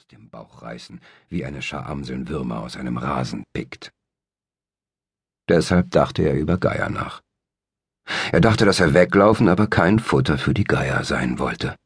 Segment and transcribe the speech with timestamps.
[0.00, 0.98] aus dem Bauch reißen,
[1.28, 3.92] wie eine Schar Amseln Würmer aus einem Rasen pickt.
[5.46, 7.20] Deshalb dachte er über Geier nach.
[8.32, 11.76] Er dachte, dass er weglaufen, aber kein Futter für die Geier sein wollte.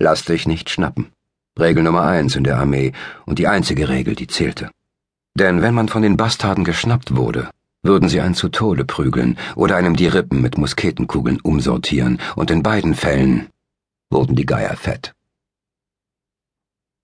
[0.00, 1.12] Lass dich nicht schnappen.
[1.56, 2.92] Regel Nummer eins in der Armee
[3.26, 4.68] und die einzige Regel, die zählte.
[5.34, 7.48] Denn wenn man von den Bastarden geschnappt wurde,
[7.84, 12.64] würden sie einen zu Tode prügeln oder einem die Rippen mit Musketenkugeln umsortieren, und in
[12.64, 13.50] beiden Fällen
[14.10, 15.14] wurden die Geier fett.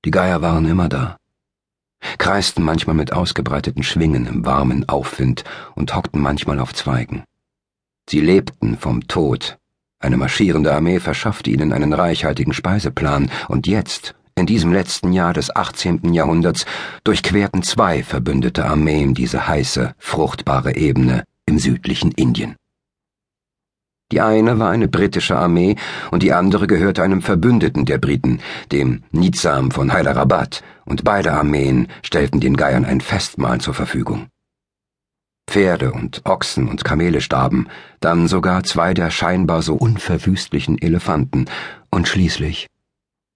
[0.04, 1.16] Die Geier waren immer da,
[2.18, 7.24] kreisten manchmal mit ausgebreiteten Schwingen im warmen Aufwind und hockten manchmal auf Zweigen.
[8.08, 9.56] Sie lebten vom Tod.
[9.98, 15.54] Eine marschierende Armee verschaffte ihnen einen reichhaltigen Speiseplan, und jetzt, in diesem letzten Jahr des
[15.54, 16.12] 18.
[16.12, 16.66] Jahrhunderts,
[17.04, 22.56] durchquerten zwei verbündete Armeen diese heiße, fruchtbare Ebene im südlichen Indien.
[24.14, 25.74] Die eine war eine britische Armee
[26.12, 28.38] und die andere gehörte einem Verbündeten der Briten,
[28.70, 34.28] dem Nizam von Hyderabad, und beide Armeen stellten den Geiern ein Festmahl zur Verfügung.
[35.48, 37.66] Pferde und Ochsen und Kamele starben,
[37.98, 41.46] dann sogar zwei der scheinbar so unverwüstlichen Elefanten,
[41.90, 42.68] und schließlich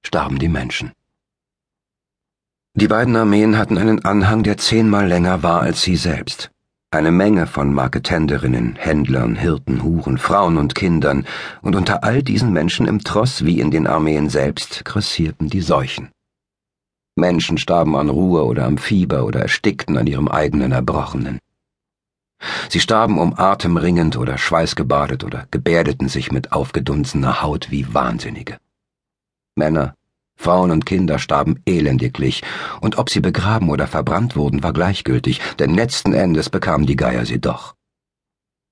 [0.06, 0.92] starben die Menschen.
[2.74, 6.52] Die beiden Armeen hatten einen Anhang, der zehnmal länger war als sie selbst.
[6.90, 11.26] Eine Menge von Marketenderinnen, Händlern, Hirten, Huren, Frauen und Kindern,
[11.60, 16.08] und unter all diesen Menschen im Tross wie in den Armeen selbst grassierten die Seuchen.
[17.14, 21.40] Menschen starben an Ruhe oder am Fieber oder erstickten an ihrem eigenen Erbrochenen.
[22.70, 28.56] Sie starben um Atem ringend oder schweißgebadet oder gebärdeten sich mit aufgedunsener Haut wie Wahnsinnige.
[29.56, 29.94] Männer,
[30.38, 32.42] Frauen und Kinder starben elendiglich,
[32.80, 37.26] und ob sie begraben oder verbrannt wurden, war gleichgültig, denn letzten Endes bekamen die Geier
[37.26, 37.74] sie doch.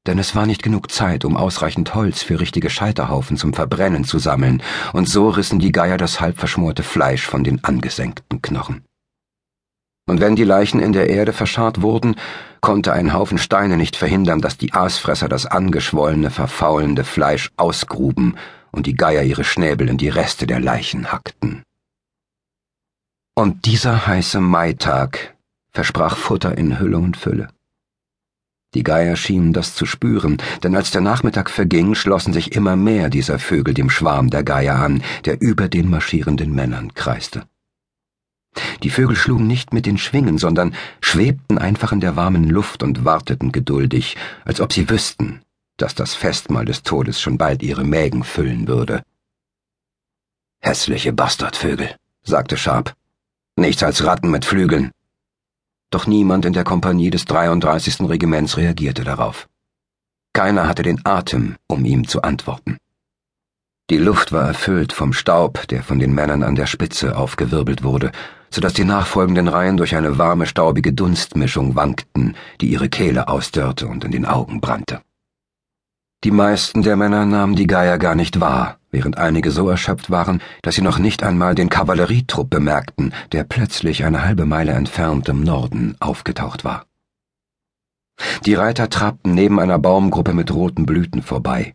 [0.06, 4.20] Denn es war nicht genug Zeit, um ausreichend Holz für richtige Scheiterhaufen zum Verbrennen zu
[4.20, 8.84] sammeln, und so rissen die Geier das halb verschmorte Fleisch von den angesenkten Knochen.
[10.08, 12.14] Und wenn die Leichen in der Erde verscharrt wurden,
[12.60, 18.36] konnte ein Haufen Steine nicht verhindern, dass die Aasfresser das angeschwollene, verfaulende Fleisch ausgruben
[18.76, 21.62] und die Geier ihre Schnäbel in die Reste der Leichen hackten.
[23.34, 25.34] Und dieser heiße Maitag
[25.72, 27.48] versprach Futter in Hülle und Fülle.
[28.74, 33.08] Die Geier schienen das zu spüren, denn als der Nachmittag verging, schlossen sich immer mehr
[33.08, 37.44] dieser Vögel dem Schwarm der Geier an, der über den marschierenden Männern kreiste.
[38.82, 43.04] Die Vögel schlugen nicht mit den Schwingen, sondern schwebten einfach in der warmen Luft und
[43.04, 45.40] warteten geduldig, als ob sie wüssten,
[45.76, 49.02] dass das Festmahl des Todes schon bald ihre Mägen füllen würde.
[50.60, 52.94] Hässliche Bastardvögel, sagte Sharp.
[53.56, 54.90] Nichts als Ratten mit Flügeln.
[55.90, 58.00] Doch niemand in der Kompanie des 33.
[58.08, 59.48] Regiments reagierte darauf.
[60.32, 62.76] Keiner hatte den Atem, um ihm zu antworten.
[63.88, 68.10] Die Luft war erfüllt vom Staub, der von den Männern an der Spitze aufgewirbelt wurde,
[68.50, 73.86] so dass die nachfolgenden Reihen durch eine warme, staubige Dunstmischung wankten, die ihre Kehle ausdörrte
[73.86, 75.02] und in den Augen brannte.
[76.24, 80.40] Die meisten der Männer nahmen die Geier gar nicht wahr, während einige so erschöpft waren,
[80.62, 85.42] dass sie noch nicht einmal den Kavallerietrupp bemerkten, der plötzlich eine halbe Meile entfernt im
[85.42, 86.86] Norden aufgetaucht war.
[88.46, 91.74] Die Reiter trabten neben einer Baumgruppe mit roten Blüten vorbei.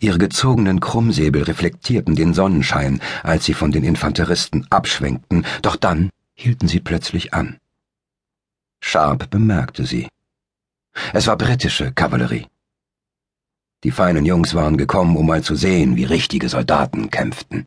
[0.00, 6.68] Ihre gezogenen Krummsäbel reflektierten den Sonnenschein, als sie von den Infanteristen abschwenkten, doch dann hielten
[6.68, 7.58] sie plötzlich an.
[8.80, 10.08] Sharp bemerkte sie.
[11.12, 12.46] Es war britische Kavallerie.
[13.84, 17.66] Die feinen Jungs waren gekommen, um mal zu sehen, wie richtige Soldaten kämpften.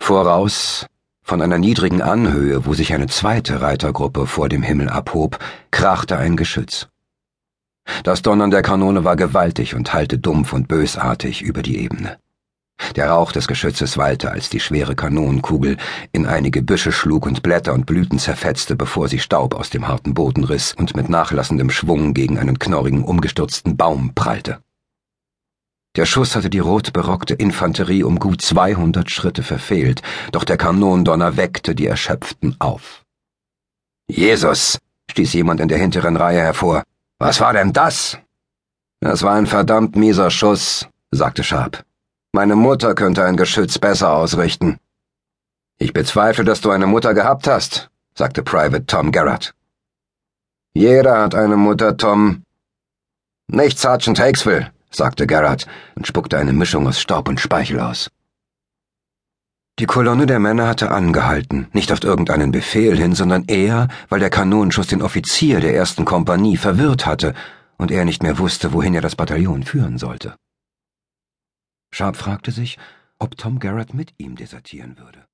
[0.00, 0.86] Voraus,
[1.22, 5.38] von einer niedrigen Anhöhe, wo sich eine zweite Reitergruppe vor dem Himmel abhob,
[5.70, 6.88] krachte ein Geschütz.
[8.02, 12.18] Das Donnern der Kanone war gewaltig und hallte dumpf und bösartig über die Ebene.
[12.96, 15.76] Der Rauch des Geschützes wallte, als die schwere Kanonenkugel
[16.12, 20.14] in einige Büsche schlug und Blätter und Blüten zerfetzte, bevor sie Staub aus dem harten
[20.14, 24.60] Boden riss und mit nachlassendem Schwung gegen einen knorrigen, umgestürzten Baum prallte.
[25.94, 30.00] Der Schuss hatte die rot berockte Infanterie um gut 200 Schritte verfehlt,
[30.32, 33.04] doch der Kanondonner weckte die Erschöpften auf.
[34.08, 34.78] Jesus!
[35.10, 36.82] stieß jemand in der hinteren Reihe hervor.
[37.18, 38.16] Was war denn das?
[39.00, 41.84] Das war ein verdammt mieser Schuss, sagte Sharp.
[42.34, 44.78] Meine Mutter könnte ein Geschütz besser ausrichten.
[45.78, 49.54] Ich bezweifle, dass du eine Mutter gehabt hast, sagte Private Tom Garrett.
[50.72, 52.44] Jeder hat eine Mutter, Tom.
[53.48, 58.10] Nicht Sergeant Hakesville, sagte Garrett und spuckte eine Mischung aus Staub und Speichel aus.
[59.78, 64.30] Die Kolonne der Männer hatte angehalten, nicht auf irgendeinen Befehl hin, sondern eher, weil der
[64.30, 67.34] Kanonenschuss den Offizier der ersten Kompanie verwirrt hatte
[67.76, 70.34] und er nicht mehr wusste, wohin er das Bataillon führen sollte.
[71.92, 72.78] Sharp fragte sich,
[73.18, 75.26] ob Tom Garrett mit ihm desertieren würde.